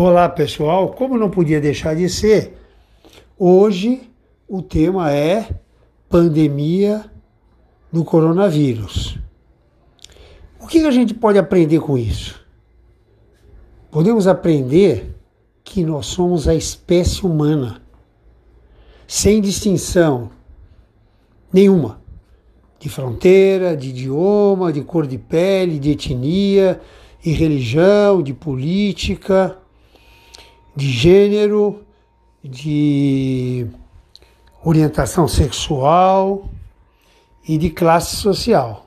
Olá 0.00 0.28
pessoal, 0.28 0.90
como 0.90 1.18
não 1.18 1.28
podia 1.28 1.60
deixar 1.60 1.96
de 1.96 2.08
ser, 2.08 2.56
hoje 3.36 4.08
o 4.48 4.62
tema 4.62 5.12
é 5.12 5.48
pandemia 6.08 7.04
do 7.92 8.04
coronavírus. 8.04 9.18
O 10.60 10.68
que 10.68 10.86
a 10.86 10.92
gente 10.92 11.12
pode 11.12 11.36
aprender 11.36 11.80
com 11.80 11.98
isso? 11.98 12.40
Podemos 13.90 14.28
aprender 14.28 15.16
que 15.64 15.82
nós 15.82 16.06
somos 16.06 16.46
a 16.46 16.54
espécie 16.54 17.26
humana, 17.26 17.82
sem 19.04 19.40
distinção 19.40 20.30
nenhuma, 21.52 22.00
de 22.78 22.88
fronteira, 22.88 23.76
de 23.76 23.88
idioma, 23.88 24.72
de 24.72 24.82
cor 24.82 25.08
de 25.08 25.18
pele, 25.18 25.76
de 25.76 25.90
etnia, 25.90 26.80
de 27.20 27.32
religião, 27.32 28.22
de 28.22 28.32
política 28.32 29.58
de 30.78 30.92
gênero, 30.92 31.82
de 32.40 33.66
orientação 34.64 35.26
sexual 35.26 36.48
e 37.48 37.58
de 37.58 37.68
classe 37.68 38.14
social. 38.14 38.86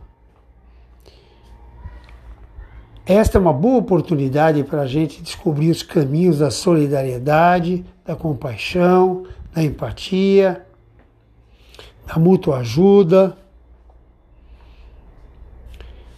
Esta 3.05 3.37
é 3.37 3.41
uma 3.41 3.51
boa 3.51 3.79
oportunidade 3.79 4.63
para 4.63 4.83
a 4.83 4.87
gente 4.87 5.21
descobrir 5.21 5.69
os 5.69 5.83
caminhos 5.83 6.39
da 6.39 6.49
solidariedade, 6.49 7.85
da 8.05 8.15
compaixão, 8.15 9.25
da 9.53 9.61
empatia, 9.61 10.65
da 12.07 12.17
mútua 12.17 12.59
ajuda 12.59 13.37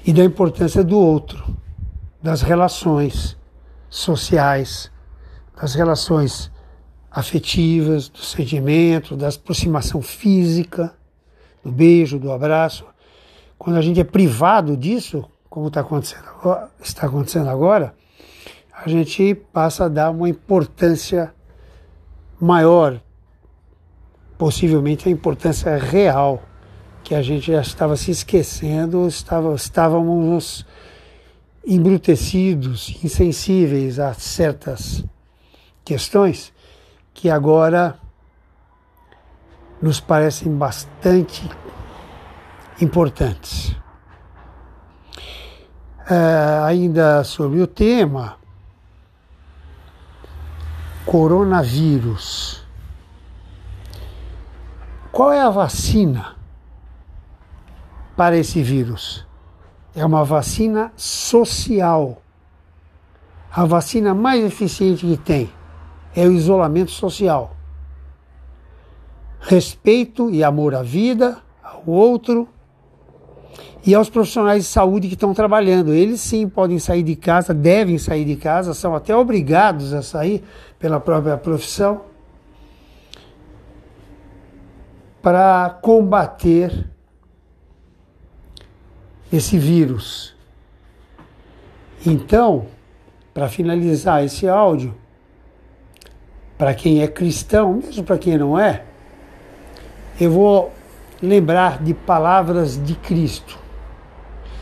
e 0.05 0.13
da 0.13 0.23
importância 0.23 0.83
do 0.83 0.99
outro, 0.99 1.43
das 2.21 2.43
relações 2.43 3.35
sociais 3.89 4.92
das 5.59 5.75
relações 5.75 6.51
afetivas, 7.11 8.09
do 8.09 8.19
sentimento, 8.19 9.15
da 9.15 9.29
aproximação 9.29 10.01
física, 10.01 10.93
do 11.63 11.71
beijo, 11.71 12.17
do 12.17 12.31
abraço. 12.31 12.85
Quando 13.57 13.77
a 13.77 13.81
gente 13.81 13.99
é 13.99 14.03
privado 14.03 14.75
disso, 14.75 15.23
como 15.49 15.67
está 15.67 15.81
acontecendo 15.81 16.27
agora, 16.27 16.71
está 16.81 17.05
acontecendo 17.05 17.49
agora, 17.49 17.95
a 18.73 18.89
gente 18.89 19.35
passa 19.53 19.85
a 19.85 19.87
dar 19.87 20.09
uma 20.09 20.27
importância 20.27 21.33
maior, 22.41 22.99
possivelmente 24.37 25.07
a 25.07 25.11
importância 25.11 25.77
real, 25.77 26.41
que 27.03 27.13
a 27.13 27.21
gente 27.21 27.51
já 27.51 27.61
estava 27.61 27.95
se 27.95 28.11
esquecendo, 28.11 29.07
estava, 29.07 29.53
estávamos 29.53 30.65
embrutecidos, 31.65 32.97
insensíveis 33.03 33.99
a 33.99 34.13
certas 34.13 35.05
questões 35.83 36.53
que 37.13 37.29
agora 37.29 37.99
nos 39.81 39.99
parecem 39.99 40.55
bastante 40.55 41.49
importantes. 42.81 43.75
É, 46.09 46.63
ainda 46.65 47.23
sobre 47.23 47.61
o 47.61 47.67
tema, 47.67 48.37
coronavírus. 51.05 52.65
Qual 55.11 55.31
é 55.31 55.41
a 55.41 55.49
vacina 55.49 56.35
para 58.15 58.37
esse 58.37 58.63
vírus? 58.63 59.25
É 59.95 60.05
uma 60.05 60.23
vacina 60.23 60.91
social. 60.95 62.21
A 63.51 63.65
vacina 63.65 64.13
mais 64.13 64.43
eficiente 64.43 65.05
que 65.05 65.17
tem 65.17 65.62
é 66.15 66.27
o 66.27 66.31
isolamento 66.31 66.91
social. 66.91 67.55
Respeito 69.39 70.29
e 70.29 70.43
amor 70.43 70.73
à 70.73 70.81
vida, 70.81 71.37
ao 71.61 71.83
outro 71.85 72.47
e 73.85 73.93
aos 73.93 74.09
profissionais 74.09 74.63
de 74.63 74.69
saúde 74.69 75.07
que 75.07 75.15
estão 75.15 75.33
trabalhando. 75.33 75.93
Eles 75.93 76.21
sim 76.21 76.47
podem 76.47 76.79
sair 76.79 77.03
de 77.03 77.15
casa, 77.15 77.53
devem 77.53 77.97
sair 77.97 78.23
de 78.25 78.35
casa, 78.35 78.73
são 78.73 78.95
até 78.95 79.15
obrigados 79.15 79.93
a 79.93 80.01
sair 80.01 80.43
pela 80.79 80.99
própria 80.99 81.37
profissão 81.37 82.01
para 85.21 85.69
combater 85.81 86.89
esse 89.31 89.57
vírus. 89.57 90.35
Então, 92.05 92.67
para 93.33 93.47
finalizar 93.47 94.23
esse 94.23 94.47
áudio, 94.47 94.93
para 96.63 96.73
quem 96.73 97.01
é 97.01 97.09
cristão, 97.09 97.81
mesmo 97.83 98.05
para 98.05 98.17
quem 98.17 98.37
não 98.37 98.57
é, 98.57 98.85
eu 100.17 100.31
vou 100.31 100.71
lembrar 101.21 101.83
de 101.83 101.93
palavras 101.93 102.81
de 102.81 102.95
Cristo. 102.95 103.59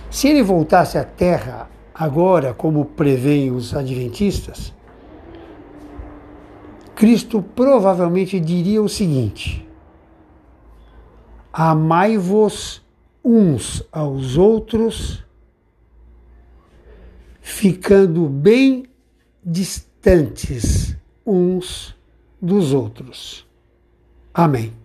Se 0.09 0.28
ele 0.28 0.41
voltasse 0.41 0.97
à 0.97 1.03
Terra 1.03 1.69
agora, 1.94 2.56
como 2.56 2.85
preveem 2.85 3.51
os 3.51 3.75
adventistas, 3.75 4.73
Cristo 6.95 7.39
provavelmente 7.39 8.39
diria 8.39 8.81
o 8.81 8.89
seguinte: 8.89 9.69
Amai-vos 11.53 12.83
uns 13.23 13.88
aos 13.91 14.38
outros, 14.38 15.23
ficando 17.41 18.28
bem 18.28 18.88
distantes 19.45 21.00
uns 21.25 21.95
dos 22.41 22.73
outros. 22.73 23.45
Amém. 24.33 24.81